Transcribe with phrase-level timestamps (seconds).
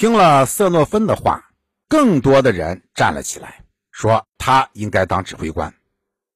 [0.00, 1.50] 听了瑟诺芬的话，
[1.86, 5.74] 更多的人站了起来，说他应该当指挥官。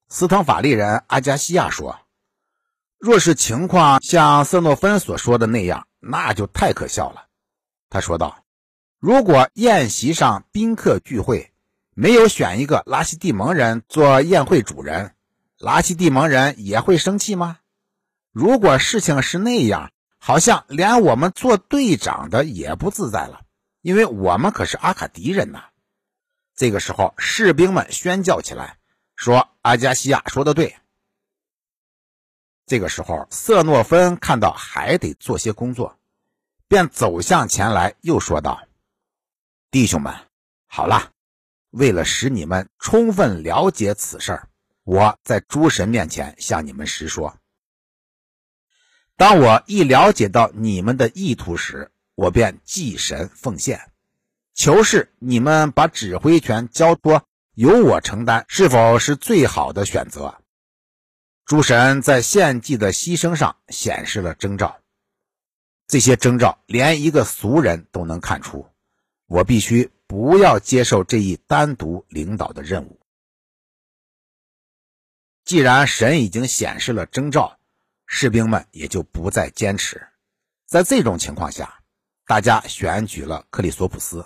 [0.07, 1.99] 斯滕法利人阿加西亚说
[3.01, 7.25] ：“若是情况像瑟诺芬所说的那样，那就太可笑了。”
[7.89, 8.45] 他说道
[9.01, 11.51] ：“如果宴席上宾客聚会，
[11.95, 15.15] 没有选一个拉西蒂蒙人做宴会主人，
[15.57, 17.61] 拉西蒂蒙人也会生气吗？
[18.31, 23.41] 如果事情是那样，好像连我们做队长的也不自在了，
[23.85, 25.67] 因为我们可是阿卡迪人呐。”
[26.57, 28.79] 这个时候，士兵们宣叫起来。
[29.15, 30.75] 说阿加西亚说的对。
[32.65, 35.99] 这个时候，瑟诺芬看到还得做些工作，
[36.67, 38.67] 便走向前来，又说道
[39.71, 40.15] ：“弟兄们，
[40.67, 41.13] 好了，
[41.71, 44.49] 为了使你们充分了解此事儿，
[44.85, 47.37] 我在诸神面前向你们实说。
[49.17, 53.91] 当我一了解到你们的意图时，我便祭神奉献，
[54.55, 60.43] 求是你们把指挥权交托。”由我承担是否是最好的选择？
[61.45, 64.81] 诸神在献祭的牺牲上显示了征兆，
[65.87, 68.69] 这些征兆连一个俗人都能看出。
[69.27, 72.99] 我必须不要接受这一单独领导的任务。
[75.45, 77.61] 既然神已经显示了征兆，
[78.05, 80.09] 士兵们也就不再坚持。
[80.67, 81.84] 在这种情况下，
[82.27, 84.25] 大家选举了克里索普斯。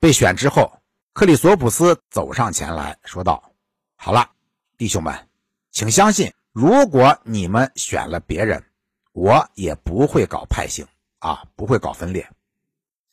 [0.00, 0.72] 被选之后。
[1.14, 3.52] 克里索普斯走上前来说道
[3.98, 4.30] ：“好了，
[4.76, 5.28] 弟兄们，
[5.72, 8.64] 请相信，如果你们选了别人，
[9.10, 10.86] 我也不会搞派性
[11.18, 12.30] 啊，不会搞分裂。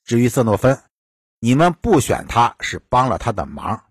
[0.03, 0.79] 至于瑟诺芬，
[1.39, 3.85] 你们不选他是帮了他的忙，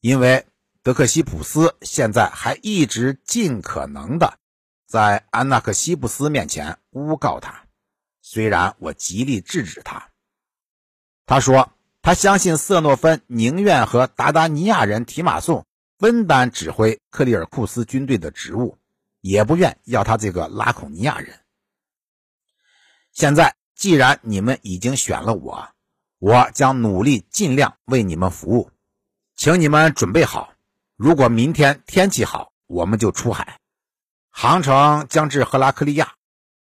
[0.00, 0.44] 因为
[0.82, 4.36] 德克西普斯现在还一直尽可能的
[4.84, 7.67] 在安纳克西布斯面前诬告他，
[8.30, 10.10] 虽然我极力制止他。
[11.24, 15.66] 他说。”他相信瑟诺芬宁愿和达达尼亚人提马颂
[15.98, 18.78] 分担指挥克里尔库斯军队的职务，
[19.20, 21.38] 也不愿要他这个拉孔尼亚人。
[23.12, 25.68] 现在既然你们已经选了我，
[26.18, 28.70] 我将努力尽量为你们服务，
[29.34, 30.54] 请你们准备好。
[30.96, 33.58] 如果明天天气好，我们就出海，
[34.30, 36.14] 航程将至赫拉克利亚，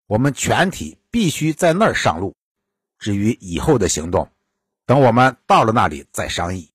[0.06, 2.34] 我们全体必须在那儿上路。
[2.98, 4.30] 至于以后的行动，
[4.86, 6.70] 等我们到了那里再商议。